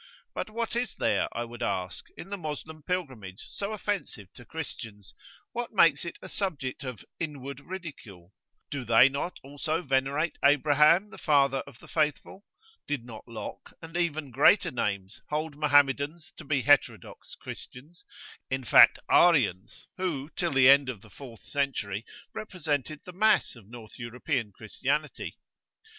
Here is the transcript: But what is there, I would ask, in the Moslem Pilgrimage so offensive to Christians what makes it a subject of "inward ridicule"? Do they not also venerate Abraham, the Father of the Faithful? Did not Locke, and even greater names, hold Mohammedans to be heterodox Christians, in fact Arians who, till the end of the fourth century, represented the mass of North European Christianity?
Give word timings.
But 0.33 0.49
what 0.49 0.75
is 0.75 0.95
there, 0.95 1.27
I 1.31 1.45
would 1.45 1.61
ask, 1.61 2.05
in 2.17 2.29
the 2.31 2.35
Moslem 2.37 2.81
Pilgrimage 2.81 3.45
so 3.49 3.71
offensive 3.71 4.33
to 4.33 4.43
Christians 4.43 5.13
what 5.51 5.73
makes 5.73 6.05
it 6.05 6.17
a 6.23 6.27
subject 6.27 6.83
of 6.83 7.05
"inward 7.19 7.59
ridicule"? 7.59 8.33
Do 8.71 8.83
they 8.83 9.09
not 9.09 9.37
also 9.43 9.83
venerate 9.83 10.39
Abraham, 10.43 11.11
the 11.11 11.19
Father 11.19 11.59
of 11.67 11.77
the 11.77 11.87
Faithful? 11.87 12.43
Did 12.87 13.05
not 13.05 13.27
Locke, 13.27 13.73
and 13.79 13.95
even 13.95 14.31
greater 14.31 14.71
names, 14.71 15.21
hold 15.29 15.55
Mohammedans 15.55 16.33
to 16.37 16.43
be 16.45 16.63
heterodox 16.63 17.35
Christians, 17.35 18.03
in 18.49 18.63
fact 18.63 18.97
Arians 19.07 19.85
who, 19.97 20.31
till 20.35 20.51
the 20.53 20.67
end 20.67 20.89
of 20.89 21.01
the 21.01 21.11
fourth 21.11 21.43
century, 21.45 22.05
represented 22.33 23.01
the 23.05 23.13
mass 23.13 23.55
of 23.55 23.67
North 23.67 23.99
European 23.99 24.51
Christianity? 24.51 25.37